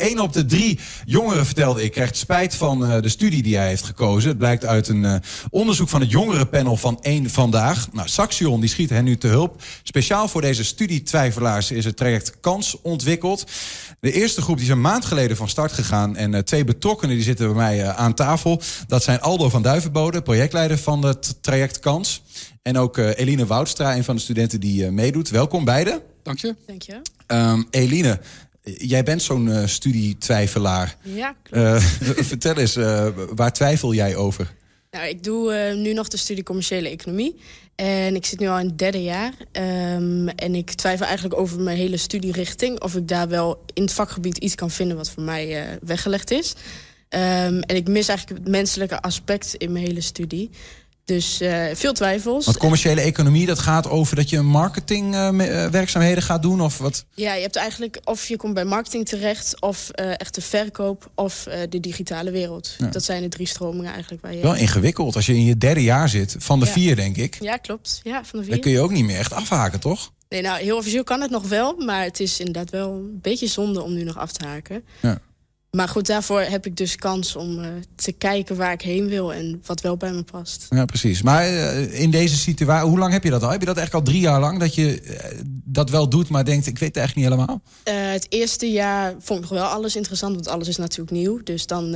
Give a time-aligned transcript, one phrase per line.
[0.00, 3.68] Eén op de drie jongeren, vertelde ik, krijgt spijt van uh, de studie die hij
[3.68, 4.28] heeft gekozen.
[4.28, 5.14] Het blijkt uit een uh,
[5.50, 7.92] onderzoek van het jongerenpanel van één Vandaag.
[7.92, 9.62] Nou, Saxion die schiet hen nu te hulp.
[9.82, 13.44] Speciaal voor deze studietwijfelaars is het traject Kans ontwikkeld.
[14.00, 16.16] De eerste groep die is een maand geleden van start gegaan.
[16.16, 18.60] En uh, twee betrokkenen die zitten bij mij aan tafel.
[18.86, 22.22] Dat zijn Aldo van Duivenbode, projectleider van het traject Kans.
[22.62, 25.28] En ook Eline Woudstra, een van de studenten die meedoet.
[25.28, 26.00] Welkom beiden.
[26.22, 26.54] Dank je.
[26.66, 27.00] Dank je.
[27.26, 28.20] Um, Eline,
[28.62, 30.96] Jij bent zo'n uh, studietwijfelaar.
[31.02, 31.76] Ja, uh,
[32.32, 34.54] vertel eens, uh, waar twijfel jij over?
[34.90, 37.36] Nou, ik doe nu nog de studie commerciële economie.
[37.74, 39.32] En ik zit nu al in het derde jaar.
[39.52, 42.80] Um, en ik twijfel eigenlijk over mijn hele studierichting.
[42.80, 46.54] Of ik daar wel in het vakgebied iets kan vinden wat voor mij weggelegd is.
[47.08, 50.50] Um, en ik mis eigenlijk het menselijke aspect in mijn hele studie.
[51.10, 52.44] Dus uh, veel twijfels.
[52.44, 56.60] Want commerciële economie, dat gaat over dat je marketingwerkzaamheden uh, gaat doen?
[56.60, 57.04] Of wat?
[57.14, 59.60] Ja, je hebt eigenlijk of je komt bij marketing terecht...
[59.60, 62.74] of uh, echt de verkoop of de digitale wereld.
[62.78, 62.86] Ja.
[62.86, 64.22] Dat zijn de drie stromingen eigenlijk.
[64.22, 64.42] Waar je...
[64.42, 66.36] Wel ingewikkeld als je in je derde jaar zit.
[66.38, 66.72] Van de ja.
[66.72, 67.36] vier, denk ik.
[67.40, 68.00] Ja, klopt.
[68.02, 68.54] Ja, van de vier.
[68.54, 70.12] Dan kun je ook niet meer echt afhaken, toch?
[70.28, 71.76] Nee, nou, heel officieel kan het nog wel.
[71.76, 74.84] Maar het is inderdaad wel een beetje zonde om nu nog af te haken.
[75.00, 75.20] Ja.
[75.70, 79.32] Maar goed, daarvoor heb ik dus kans om uh, te kijken waar ik heen wil
[79.32, 80.66] en wat wel bij me past.
[80.68, 81.22] Ja, precies.
[81.22, 83.50] Maar uh, in deze situatie, hoe lang heb je dat al?
[83.50, 86.44] Heb je dat echt al drie jaar lang dat je uh, dat wel doet, maar
[86.44, 87.62] denkt, ik weet het eigenlijk niet helemaal?
[88.12, 91.42] het eerste jaar vond ik nog wel alles interessant, want alles is natuurlijk nieuw.
[91.42, 91.90] Dus dan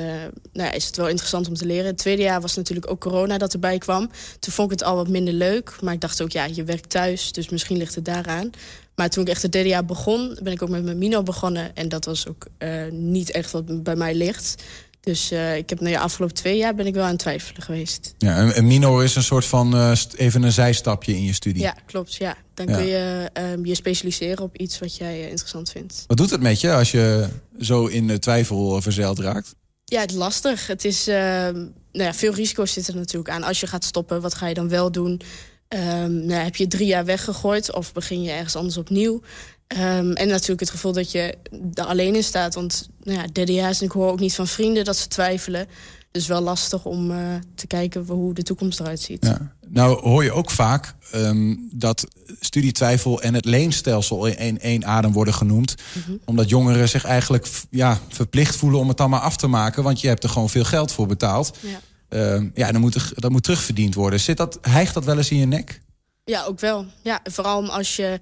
[0.52, 1.86] nou, is het wel interessant om te leren.
[1.86, 4.10] Het tweede jaar was natuurlijk ook corona dat erbij kwam.
[4.38, 6.90] Toen vond ik het al wat minder leuk, maar ik dacht ook, ja, je werkt
[6.90, 8.50] thuis, dus misschien ligt het daaraan.
[8.94, 11.74] Maar toen ik echt het derde jaar begon, ben ik ook met mijn Mino begonnen.
[11.76, 14.62] En dat was ook uh, niet echt wat bij mij ligt.
[15.00, 17.62] Dus uh, ik heb na de afgelopen twee jaar ben ik wel aan het twijfelen
[17.62, 18.14] geweest.
[18.18, 21.62] Ja, een, een Mino is een soort van uh, even een zijstapje in je studie.
[21.62, 22.14] Ja, klopt.
[22.14, 22.36] Ja.
[22.54, 22.76] Dan ja.
[22.76, 26.04] kun je uh, je specialiseren op iets wat jij interessant vindt.
[26.06, 27.28] Wat doet het met je als je
[27.60, 29.54] zo in twijfel verzeild raakt?
[29.84, 30.66] Ja, het is lastig.
[30.66, 33.42] Het is, nou ja, veel risico's zitten er natuurlijk aan.
[33.42, 35.20] Als je gaat stoppen, wat ga je dan wel doen?
[35.68, 39.20] Um, nou, heb je drie jaar weggegooid of begin je ergens anders opnieuw?
[39.68, 41.34] Um, en natuurlijk het gevoel dat je
[41.74, 42.54] er alleen in staat.
[42.54, 45.08] Want nou ja, derde jaar is en ik hoor ook niet van vrienden dat ze
[45.08, 45.66] twijfelen.
[46.10, 47.18] Dus wel lastig om uh,
[47.54, 49.26] te kijken hoe de toekomst eruit ziet.
[49.26, 49.54] Ja.
[49.68, 52.06] Nou hoor je ook vaak um, dat
[52.40, 55.74] studietwijfel en het leenstelsel in één adem worden genoemd.
[55.94, 56.20] Mm -hmm.
[56.24, 59.82] Omdat jongeren zich eigenlijk ja, verplicht voelen om het dan maar af te maken.
[59.82, 61.56] Want je hebt er gewoon veel geld voor betaald.
[61.60, 61.80] Ja.
[62.10, 64.20] Uh, ja, dan moet, er, dat moet terugverdiend worden.
[64.20, 65.80] Zit dat, hijgt dat wel eens in je nek?
[66.24, 66.86] Ja, ook wel.
[67.02, 68.20] Ja, vooral als je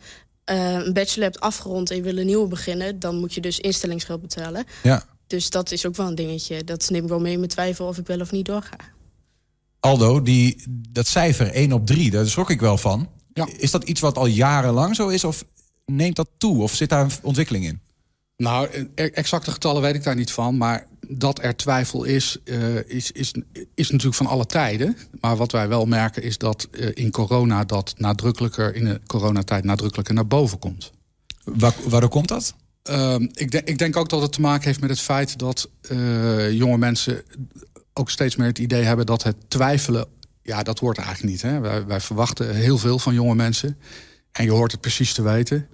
[0.51, 2.99] uh, een bachelor hebt afgerond en je wil een nieuwe beginnen...
[2.99, 4.65] dan moet je dus instellingsgeld betalen.
[4.83, 5.05] Ja.
[5.27, 6.65] Dus dat is ook wel een dingetje.
[6.65, 8.77] Dat neem ik wel mee in mijn twijfel of ik wel of niet doorga.
[9.81, 13.09] Aldo, die, dat cijfer 1 op 3, daar schrok ik wel van.
[13.33, 13.49] Ja.
[13.57, 15.45] Is dat iets wat al jarenlang zo is of
[15.87, 16.63] neemt dat toe?
[16.63, 17.81] Of zit daar een ontwikkeling in?
[18.37, 20.57] Nou, exacte getallen weet ik daar niet van.
[20.57, 23.33] Maar dat er twijfel is, uh, is, is,
[23.75, 24.97] is natuurlijk van alle tijden.
[25.21, 28.75] Maar wat wij wel merken is dat uh, in corona dat nadrukkelijker...
[28.75, 30.93] in de coronatijd nadrukkelijker naar boven komt.
[31.45, 32.55] Waar, waarom komt dat?
[32.91, 35.69] Uh, ik, de, ik denk ook dat het te maken heeft met het feit dat
[35.91, 37.23] uh, jonge mensen...
[37.93, 40.07] ook steeds meer het idee hebben dat het twijfelen...
[40.43, 41.43] ja, dat hoort eigenlijk niet.
[41.43, 41.61] Hè?
[41.61, 43.79] Wij, wij verwachten heel veel van jonge mensen.
[44.33, 45.69] En je hoort het precies te weten...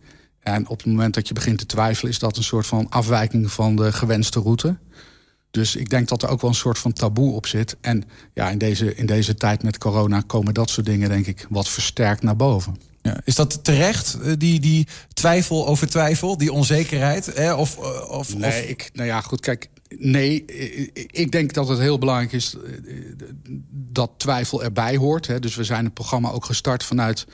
[0.49, 2.13] En op het moment dat je begint te twijfelen...
[2.13, 4.77] is dat een soort van afwijking van de gewenste route.
[5.51, 7.77] Dus ik denk dat er ook wel een soort van taboe op zit.
[7.81, 8.05] En
[8.35, 11.09] ja, in deze, in deze tijd met corona komen dat soort dingen...
[11.09, 12.77] denk ik wat versterkt naar boven.
[13.03, 17.27] Ja, is dat terecht, die, die twijfel over twijfel, die onzekerheid?
[17.35, 17.55] Hè?
[17.55, 17.77] Of,
[18.09, 18.69] of, nee, of...
[18.69, 19.69] Ik, nou ja, goed, kijk...
[19.99, 20.45] Nee,
[20.95, 22.57] ik denk dat het heel belangrijk is
[23.71, 25.27] dat twijfel erbij hoort.
[25.27, 25.39] Hè.
[25.39, 27.27] Dus we zijn het programma ook gestart vanuit...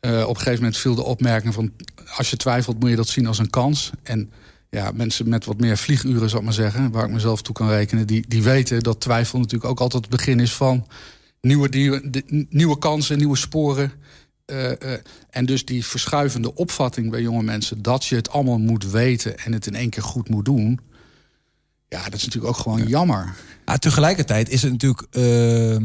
[0.00, 1.72] Uh, op een gegeven moment viel de opmerking van...
[2.16, 3.90] als je twijfelt moet je dat zien als een kans.
[4.02, 4.30] En
[4.76, 6.90] ja, mensen met wat meer vlieguren, zou ik maar zeggen...
[6.90, 10.16] waar ik mezelf toe kan rekenen, die, die weten dat twijfel natuurlijk ook altijd het
[10.16, 10.86] begin is van...
[11.40, 13.92] nieuwe, nieuwe, de, nieuwe kansen, nieuwe sporen.
[14.46, 14.74] Uh, uh,
[15.30, 17.82] en dus die verschuivende opvatting bij jonge mensen...
[17.82, 20.80] dat je het allemaal moet weten en het in één keer goed moet doen...
[21.88, 22.86] ja, dat is natuurlijk ook gewoon ja.
[22.86, 23.34] jammer.
[23.64, 25.06] Ah, tegelijkertijd is het natuurlijk...
[25.10, 25.76] Uh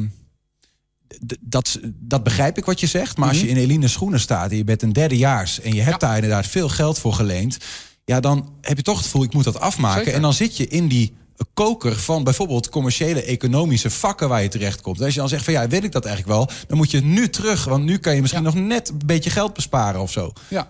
[1.39, 3.17] dat, dat begrijp ik wat je zegt.
[3.17, 3.41] Maar mm -hmm.
[3.41, 5.59] als je in Eline's schoenen staat en je bent een derdejaars...
[5.59, 6.07] en je hebt ja.
[6.07, 7.57] daar inderdaad veel geld voor geleend...
[8.05, 9.97] ja, dan heb je toch het gevoel, ik moet dat afmaken.
[9.97, 10.13] Zeker.
[10.13, 11.13] En dan zit je in die
[11.53, 14.97] koker van bijvoorbeeld commerciële economische vakken waar je terechtkomt.
[14.97, 16.49] En als je dan zegt van ja, weet ik dat eigenlijk wel...
[16.67, 18.49] dan moet je nu terug, want nu kan je misschien ja.
[18.53, 20.33] nog net een beetje geld besparen of zo.
[20.47, 20.67] Ja,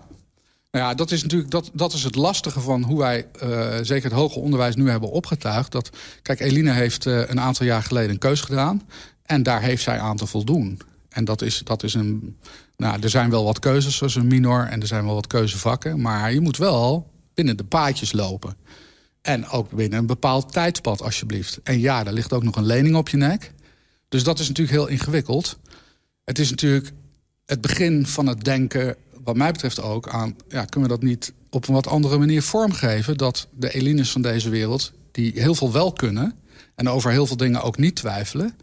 [0.72, 4.10] nou ja, dat is natuurlijk dat, dat is het lastige van hoe wij uh, zeker
[4.10, 5.72] het hoger onderwijs nu hebben opgetuigd.
[5.72, 5.90] Dat,
[6.22, 8.82] kijk, Eline heeft uh, een aantal jaar geleden een keus gedaan.
[9.22, 10.80] En daar heeft zij aan te voldoen.
[11.08, 12.36] En dat is, dat is een.
[12.76, 16.00] Nou, er zijn wel wat keuzes, zoals een minor, en er zijn wel wat keuzevakken.
[16.00, 18.56] Maar je moet wel binnen de paadjes lopen.
[19.22, 21.60] En ook binnen een bepaald tijdspad, alsjeblieft.
[21.62, 23.52] En ja, er ligt ook nog een lening op je nek.
[24.08, 25.58] Dus dat is natuurlijk heel ingewikkeld.
[26.24, 26.92] Het is natuurlijk
[27.46, 30.36] het begin van het denken, wat mij betreft ook, aan...
[30.48, 33.16] Ja, kunnen we dat niet op een wat andere manier vormgeven...
[33.16, 36.34] dat de Elines van deze wereld, die heel veel wel kunnen...
[36.74, 38.56] en over heel veel dingen ook niet twijfelen...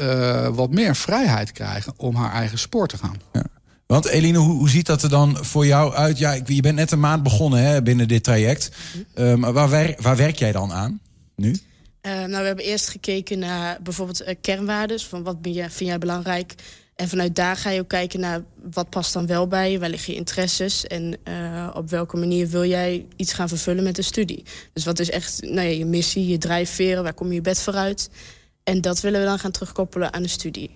[0.00, 3.20] Uh, wat meer vrijheid krijgen om haar eigen spoor te gaan.
[3.32, 3.44] Ja.
[3.88, 6.18] Want Eline, hoe, hoe, ziet dat er dan voor jou uit?
[6.18, 8.70] Ja, je bent net een maand begonnen hè, binnen dit traject.
[9.14, 11.00] Maar waar, waar, werk jij dan aan
[11.36, 11.50] nu?
[11.50, 15.06] Uh, nou, we hebben eerst gekeken naar bijvoorbeeld uh, kernwaardes.
[15.06, 16.54] Van wat ben je, vind jij belangrijk?
[16.96, 18.42] En vanuit daar ga je ook kijken naar
[18.72, 22.48] wat past dan wel bij je, waar liggen je interesses en uh, op welke manier
[22.48, 24.42] wil jij iets gaan vervullen met de studie.
[24.72, 27.60] Dus wat is echt nou ja, je missie, je drijfveren, waar kom je je bed
[27.60, 28.10] vooruit?
[28.64, 30.70] En dat willen we dan gaan terugkoppelen aan de studie.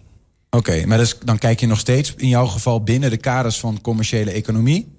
[0.56, 3.80] Oké, maar dus, dan kijk je nog steeds in jouw geval binnen de kaders van
[3.80, 4.92] commerciële economie?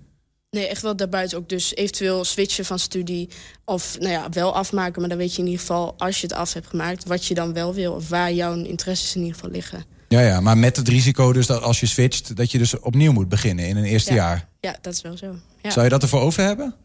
[0.49, 1.49] Nee, echt wel daarbuiten ook.
[1.49, 3.29] Dus eventueel switchen van studie.
[3.65, 4.99] Of nou ja, wel afmaken.
[4.99, 7.05] Maar dan weet je in ieder geval, als je het af hebt gemaakt...
[7.05, 7.93] wat je dan wel wil.
[7.93, 9.85] Of waar jouw interesses in ieder geval liggen.
[10.07, 12.35] Ja, ja, maar met het risico dus dat als je switcht...
[12.35, 14.47] dat je dus opnieuw moet beginnen in een eerste jaar.
[14.59, 15.35] Ja, dat is wel zo.
[15.61, 15.69] Ja.
[15.69, 16.75] Zou je dat ervoor over hebben?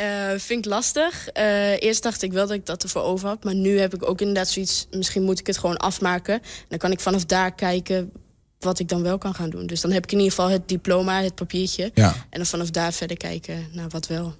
[0.00, 1.28] Uh, vind ik lastig.
[1.36, 3.44] Uh, eerst dacht ik wel dat ik dat ervoor over had.
[3.44, 4.86] Maar nu heb ik ook inderdaad zoiets...
[4.90, 6.34] misschien moet ik het gewoon afmaken.
[6.34, 8.12] En dan kan ik vanaf daar kijken
[8.58, 9.66] wat ik dan wel kan gaan doen.
[9.66, 11.90] Dus dan heb ik in ieder geval het diploma, het papiertje.
[11.94, 12.08] Ja.
[12.08, 14.34] En dan vanaf daar verder kijken naar wat wel.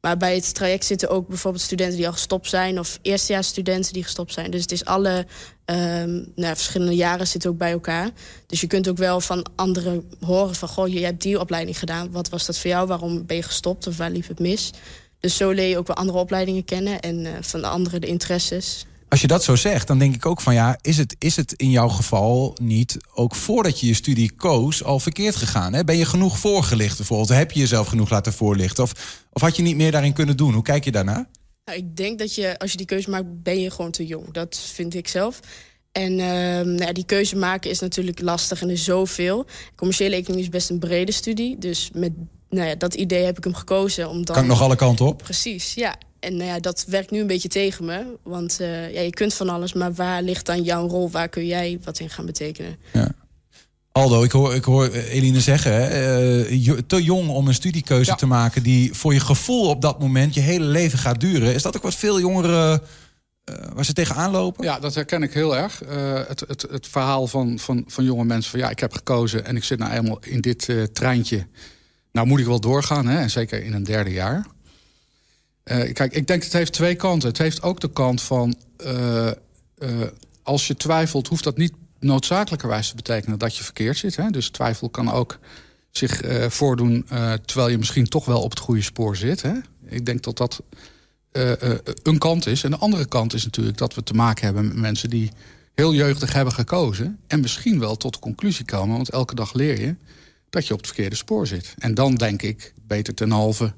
[0.00, 2.78] Maar bij het traject zitten ook bijvoorbeeld studenten die al gestopt zijn...
[2.78, 4.50] of eerstejaarsstudenten die gestopt zijn.
[4.50, 5.26] Dus het is alle
[5.64, 8.10] um, nou, verschillende jaren zitten ook bij elkaar.
[8.46, 10.68] Dus je kunt ook wel van anderen horen van...
[10.68, 12.10] goh, je hebt die opleiding gedaan.
[12.10, 12.86] Wat was dat voor jou?
[12.86, 13.86] Waarom ben je gestopt?
[13.86, 14.70] Of waar liep het mis?
[15.20, 17.00] Dus zo leer je ook wel andere opleidingen kennen...
[17.00, 18.86] en uh, van de anderen de interesses.
[19.08, 21.52] Als je dat zo zegt, dan denk ik ook van ja, is het, is het
[21.52, 25.72] in jouw geval niet ook voordat je je studie koos al verkeerd gegaan?
[25.72, 25.84] Hè?
[25.84, 27.28] Ben je genoeg voorgelicht bijvoorbeeld?
[27.28, 28.84] Heb je jezelf genoeg laten voorlichten?
[28.84, 30.54] Of, of had je niet meer daarin kunnen doen?
[30.54, 31.26] Hoe kijk je daarnaar?
[31.64, 34.32] Nou, ik denk dat je, als je die keuze maakt, ben je gewoon te jong.
[34.32, 35.40] Dat vind ik zelf.
[35.92, 39.46] En uh, nou ja, die keuze maken is natuurlijk lastig en er is zoveel.
[39.74, 41.58] Commerciële economie is best een brede studie.
[41.58, 42.12] Dus met
[42.50, 44.08] nou ja, dat idee heb ik hem gekozen.
[44.08, 44.34] Om dan...
[44.34, 45.18] Kan ik nog alle kanten op?
[45.18, 45.96] Precies, ja.
[46.26, 48.04] En nou ja, dat werkt nu een beetje tegen me.
[48.22, 51.10] Want uh, ja, je kunt van alles, maar waar ligt dan jouw rol?
[51.10, 52.76] Waar kun jij wat in gaan betekenen?
[52.92, 53.10] Ja.
[53.92, 55.72] Aldo, ik hoor, ik hoor Eline zeggen,
[56.52, 58.16] uh, te jong om een studiekeuze ja.
[58.16, 58.62] te maken...
[58.62, 61.54] die voor je gevoel op dat moment je hele leven gaat duren.
[61.54, 62.80] Is dat ook wat veel jongeren
[63.50, 64.64] uh, waar ze tegenaan lopen?
[64.64, 65.82] Ja, dat herken ik heel erg.
[66.28, 68.60] het, het, het verhaal van, van, van jonge mensen van...
[68.60, 71.46] ja, ik heb gekozen en ik zit nou eenmaal in dit treintje...
[72.12, 73.18] Nou moet ik wel doorgaan, hè?
[73.18, 74.46] en zeker in een derde jaar.
[75.70, 77.28] Uh, kijk, ik denk het heeft twee kanten.
[77.28, 78.56] Het heeft ook de kant van...
[78.86, 79.30] Uh,
[79.78, 80.02] uh,
[80.42, 83.38] als je twijfelt, hoeft dat niet noodzakelijkerwijs te betekenen...
[83.38, 84.16] dat je verkeerd zit.
[84.16, 84.30] Hè?
[84.30, 85.38] Dus twijfel kan ook
[85.90, 87.06] zich voordoen...
[87.44, 89.42] terwijl je misschien toch wel op het goede spoor zit.
[89.42, 89.52] Hè?
[89.86, 90.62] Ik denk dat dat
[92.02, 92.64] een kant is.
[92.64, 95.10] En de andere kant is natuurlijk dat we te maken hebben met mensen...
[95.10, 95.30] die
[95.74, 97.18] heel jeugdig hebben gekozen...
[97.26, 99.94] en misschien wel tot de conclusie komen, want elke dag leer je
[100.50, 101.74] dat je op het verkeerde spoor zit.
[101.78, 103.72] En dan denk ik, beter ten halve,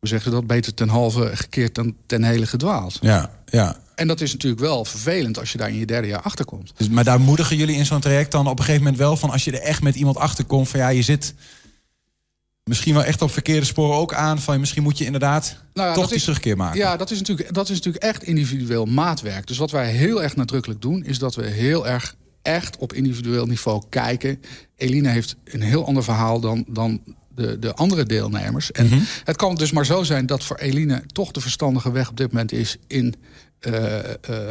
[0.00, 0.46] hoe zeggen ze dat?
[0.46, 2.98] Beter ten halve gekeerd dan ten hele gedwaald.
[3.00, 3.76] Ja, ja.
[3.94, 6.72] En dat is natuurlijk wel vervelend als je daar in je derde jaar achterkomt.
[6.76, 9.30] Dus, maar daar moedigen jullie in zo'n traject dan op een gegeven moment wel van...
[9.30, 11.34] als je er echt met iemand achterkomt van ja, je zit
[12.64, 14.38] misschien wel echt op verkeerde sporen ook aan...
[14.38, 16.78] van misschien moet je inderdaad nou ja, toch die is, terugkeer maken.
[16.78, 19.46] Ja, dat is, natuurlijk, dat is natuurlijk echt individueel maatwerk.
[19.46, 21.04] Dus wat wij heel erg nadrukkelijk doen...
[21.04, 24.42] is dat we heel erg echt op individueel niveau kijken.
[24.76, 27.00] Eline heeft een heel ander verhaal dan, dan
[27.40, 28.72] de, de andere deelnemers.
[28.72, 29.00] En mhm.
[29.24, 32.32] het kan dus maar zo zijn dat voor Eline toch de verstandige weg op dit
[32.32, 33.14] moment is in
[33.60, 34.00] uh, uh,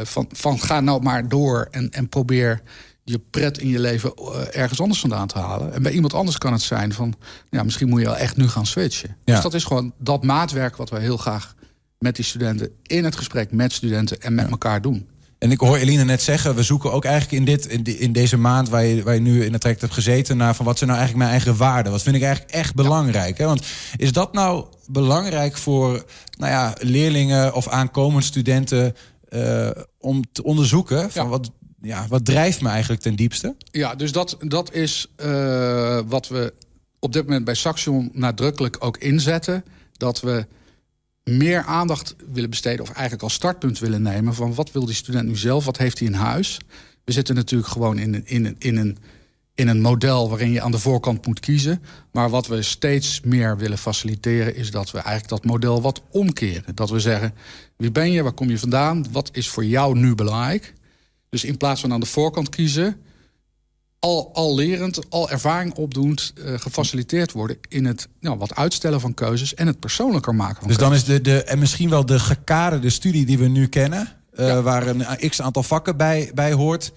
[0.02, 2.60] van, van ga nou maar door en, en probeer
[3.04, 5.72] je pret in je leven uh, ergens anders vandaan te halen.
[5.72, 7.14] En bij iemand anders kan het zijn van
[7.50, 9.16] ja, misschien moet je wel echt nu gaan switchen.
[9.24, 9.34] Ja.
[9.34, 11.54] Dus dat is gewoon dat maatwerk wat wij heel graag
[11.98, 14.50] met die studenten in het gesprek met studenten en met ja.
[14.50, 15.08] elkaar doen.
[15.40, 18.36] En ik hoor Eline net zeggen, we zoeken ook eigenlijk in, dit, in, in deze
[18.36, 20.90] maand waar je, waar je nu in het traject hebt gezeten, naar van wat zijn
[20.90, 21.92] nou eigenlijk mijn eigen waarden?
[21.92, 23.38] Wat vind ik eigenlijk echt belangrijk?
[23.38, 23.44] Hè?
[23.44, 23.66] Want
[23.96, 26.04] is dat nou belangrijk voor
[26.36, 28.96] nou ja, leerlingen of aankomend studenten
[29.30, 31.10] uh, om te onderzoeken?
[31.10, 31.30] Van ja.
[31.30, 31.50] wat,
[31.82, 33.56] ja, wat drijft me eigenlijk ten diepste?
[33.70, 36.52] Ja, dus dat, dat is uh, wat we
[36.98, 39.64] op dit moment bij Saxion nadrukkelijk ook inzetten.
[39.92, 40.46] Dat we
[41.24, 42.80] meer aandacht willen besteden...
[42.80, 44.34] of eigenlijk als startpunt willen nemen...
[44.34, 46.58] van wat wil die student nu zelf, wat heeft hij in huis?
[47.04, 48.98] We zitten natuurlijk gewoon in een, in een, in een,
[49.54, 50.28] in een model...
[50.28, 51.82] waarin je aan de voorkant moet kiezen.
[52.12, 54.56] Maar wat we steeds meer willen faciliteren...
[54.56, 56.74] is dat we eigenlijk dat model wat omkeren.
[56.74, 57.34] Dat we zeggen,
[57.76, 59.06] wie ben je, waar kom je vandaan...
[59.12, 60.74] wat is voor jou nu belangrijk?
[61.28, 62.96] Dus in plaats van aan de voorkant kiezen
[64.00, 69.14] al, al lerend, al ervaring opdoend, uh, gefaciliteerd worden in het nou, wat uitstellen van
[69.14, 72.18] keuzes en het persoonlijker maken van Dus dan is de, de en misschien wel de
[72.18, 76.92] gekaderde studie die we nu kennen, uh, waar een x aantal vakken bij, bij hoort.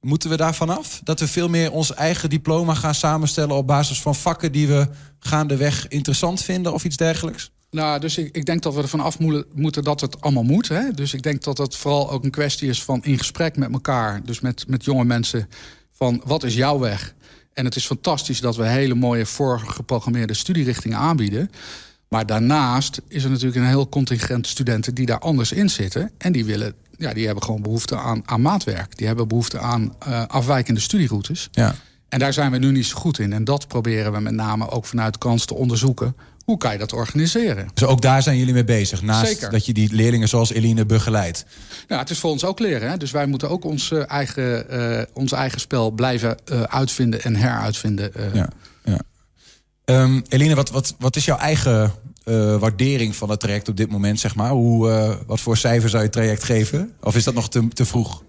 [0.00, 1.00] Moeten we daar vanaf?
[1.04, 4.88] Dat we veel meer ons eigen diploma gaan samenstellen op basis van vakken die we
[5.18, 7.50] gaandeweg interessant vinden of iets dergelijks?
[7.70, 9.18] Nou, dus ik, ik denk dat we ervan af
[9.54, 10.68] moeten dat het allemaal moet.
[10.68, 10.90] Hè?
[10.90, 14.22] Dus ik denk dat het vooral ook een kwestie is van in gesprek met elkaar.
[14.24, 15.48] Dus met, met jonge mensen
[15.98, 17.14] van wat is jouw weg?
[17.52, 21.50] En het is fantastisch dat we hele mooie voorgeprogrammeerde studierichtingen aanbieden.
[22.08, 26.10] Maar daarnaast is er natuurlijk een heel contingent studenten die daar anders in zitten.
[26.18, 28.96] En die, willen, ja, die hebben gewoon behoefte aan, aan maatwerk.
[28.96, 31.48] Die hebben behoefte aan uh, afwijkende studieroutes.
[31.52, 31.74] Ja.
[32.08, 33.32] En daar zijn we nu niet zo goed in.
[33.32, 36.16] En dat proberen we met name ook vanuit kans te onderzoeken.
[36.48, 37.68] Hoe kan je dat organiseren?
[37.74, 39.50] Dus ook daar zijn jullie mee bezig, naast Zeker.
[39.50, 41.44] dat je die leerlingen zoals Eline begeleidt.
[41.88, 42.90] Ja, het is voor ons ook leren.
[42.90, 42.96] Hè?
[42.96, 47.36] Dus wij moeten ook ons, uh, eigen, uh, ons eigen spel blijven uh, uitvinden en
[47.36, 48.12] heruitvinden.
[48.32, 48.48] Ja,
[48.84, 49.00] ja.
[49.84, 51.92] Um, Eline, wat, wat, wat is jouw eigen
[52.58, 54.20] waardering van het traject op dit moment?
[54.20, 54.50] Zeg maar?
[54.50, 56.92] Hoe, wat voor cijfer zou je het traject geven?
[57.00, 58.22] Of is dat nog te, te vroeg?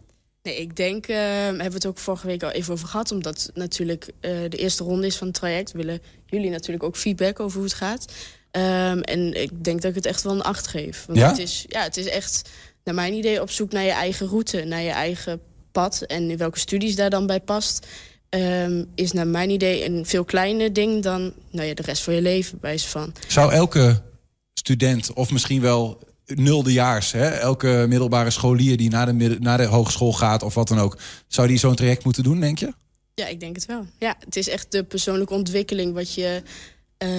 [0.50, 3.12] Nee, ik denk, uh, hebben we het ook vorige week al even over gehad...
[3.12, 5.72] omdat natuurlijk uh, de eerste ronde is van het traject...
[5.72, 8.06] willen jullie natuurlijk ook feedback over hoe het gaat.
[8.52, 11.06] Um, en ik denk dat ik het echt wel een acht geef.
[11.06, 11.28] Want ja?
[11.28, 12.50] Het, is, ja, het is echt,
[12.84, 14.64] naar mijn idee, op zoek naar je eigen route...
[14.64, 15.42] naar je eigen
[15.72, 17.88] pad en in welke studies daar dan bij past...
[18.30, 22.14] Um, is naar mijn idee een veel kleiner ding dan nou ja, de rest van
[22.14, 22.60] je leven.
[22.60, 23.14] Bij van.
[23.28, 24.02] Zou elke
[24.54, 26.00] student of misschien wel
[26.36, 27.28] nuldejaars, hè?
[27.28, 31.48] elke middelbare scholier die naar de, naar de hogeschool gaat of wat dan ook, zou
[31.48, 32.74] die zo'n traject moeten doen, denk je?
[33.16, 33.86] Ja, ik denk het wel.
[34.00, 36.42] Ja, het is echt de persoonlijke ontwikkeling wat je
[37.04, 37.10] uh,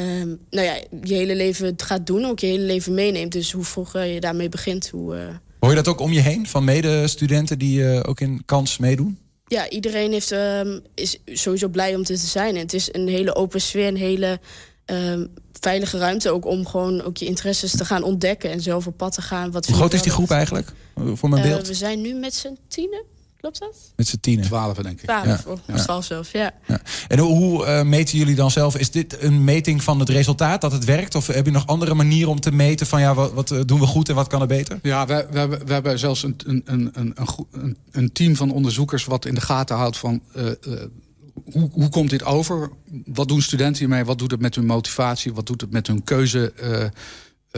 [0.51, 3.33] nou ja, je hele leven gaat doen, ook je hele leven meeneemt.
[3.33, 5.17] Dus hoe vroeger je daarmee begint, hoe.
[5.17, 5.23] Uh...
[5.61, 9.19] Hoor je dat ook om je heen van medestudenten die uh, ook in kans meedoen?
[9.47, 10.61] Ja, iedereen heeft, uh,
[10.95, 12.55] is sowieso blij om te zijn.
[12.55, 14.41] En het is een hele open sfeer, een hele
[14.91, 15.27] uh,
[15.61, 19.13] veilige ruimte ook om gewoon ook je interesses te gaan ontdekken en zelf op pad
[19.13, 19.51] te gaan.
[19.51, 20.73] Wat Hoe groot is die groep eigenlijk?
[21.15, 21.63] Voor mijn beeld?
[21.63, 23.05] Uh, we zijn nu met z'n tienen.
[23.37, 23.77] Klopt dat?
[23.97, 24.45] Met z'n tienen.
[24.45, 25.05] Twaalf, denk ik.
[25.05, 25.53] Twaalf, ja.
[25.53, 26.15] of twaalf ja.
[26.15, 26.53] zelfs, ja.
[26.67, 26.81] ja.
[27.09, 28.77] En hoe uh, meten jullie dan zelf?
[28.77, 31.15] Is dit een meting van het resultaat, dat het werkt?
[31.15, 33.87] Of heb je nog andere manieren om te meten van ja, wat, wat doen we
[33.87, 34.79] goed en wat kan er beter?
[34.83, 37.15] Ja, we, we, hebben, we hebben zelfs een, een, een,
[37.51, 40.23] een, een team van onderzoekers wat in de gaten houdt van...
[40.37, 40.83] Uh, uh,
[41.53, 42.71] hoe, hoe komt dit over?
[43.05, 44.05] Wat doen studenten hiermee?
[44.05, 45.35] Wat doet het met hun motivatie?
[45.35, 46.85] Wat doet het met hun keuze, uh,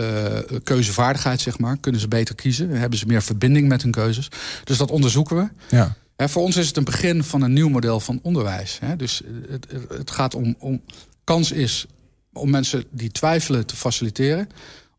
[0.05, 1.77] uh, keuzevaardigheid, zeg maar?
[1.77, 2.71] Kunnen ze beter kiezen?
[2.71, 4.29] Hebben ze meer verbinding met hun keuzes?
[4.65, 5.77] Dus dat onderzoeken we.
[5.77, 5.97] Ja.
[6.17, 8.79] Voor ons is het een begin van een nieuw model van onderwijs.
[8.97, 10.83] Dus het, het gaat om, om...
[11.25, 11.87] Kans is
[12.33, 14.49] om mensen die twijfelen te faciliteren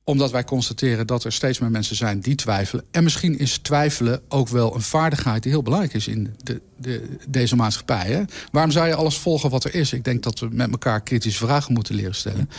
[0.03, 2.85] omdat wij constateren dat er steeds meer mensen zijn die twijfelen.
[2.91, 7.17] En misschien is twijfelen ook wel een vaardigheid die heel belangrijk is in de, de,
[7.27, 8.11] deze maatschappij.
[8.11, 8.23] Hè?
[8.51, 9.93] Waarom zou je alles volgen wat er is?
[9.93, 12.39] Ik denk dat we met elkaar kritische vragen moeten leren stellen.
[12.39, 12.49] En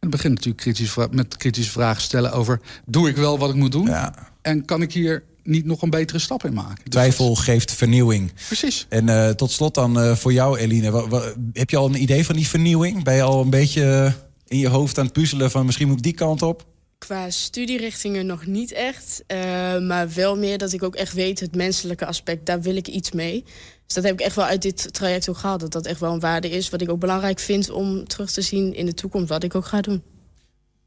[0.00, 2.60] het begint natuurlijk kritisch, met kritische vragen stellen over...
[2.86, 3.86] doe ik wel wat ik moet doen?
[3.86, 4.14] Ja.
[4.42, 6.76] En kan ik hier niet nog een betere stap in maken?
[6.76, 8.32] Dus Twijfel geeft vernieuwing.
[8.46, 8.86] Precies.
[8.88, 11.04] En uh, tot slot dan uh, voor jou, Eline.
[11.52, 13.04] Heb je al een idee van die vernieuwing?
[13.04, 14.14] Ben je al een beetje
[14.46, 16.64] in je hoofd aan het puzzelen van misschien moet ik die kant op?
[17.04, 19.22] Qua studierichtingen nog niet echt.
[19.28, 19.38] Uh,
[19.78, 23.12] maar wel meer dat ik ook echt weet, het menselijke aspect, daar wil ik iets
[23.12, 23.44] mee.
[23.86, 25.60] Dus dat heb ik echt wel uit dit traject ook gehad.
[25.60, 28.42] Dat dat echt wel een waarde is, wat ik ook belangrijk vind om terug te
[28.42, 30.02] zien in de toekomst, wat ik ook ga doen.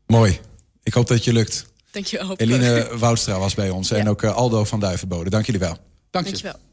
[0.06, 0.40] Mooi.
[0.84, 1.66] Ik hoop dat het je lukt.
[1.92, 2.36] Dank je wel.
[2.36, 3.96] Eline Woudstra was bij ons ja.
[3.96, 5.30] en ook uh, Aldo van Duivenbode.
[5.30, 5.78] Dank jullie wel.
[6.10, 6.67] Dank je wel.